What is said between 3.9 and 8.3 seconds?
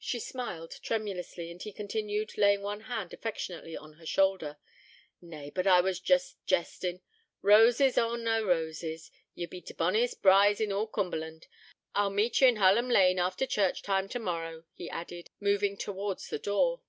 her shoulder: 'Nay, but I was but jestin'. Roses or